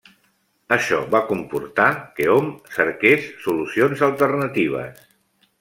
Això 0.77 0.97
va 1.15 1.21
comportar 1.27 1.87
que 2.21 2.27
hom 2.37 2.49
cerques 2.79 3.31
solucions 3.47 4.05
alternatives. 4.11 5.07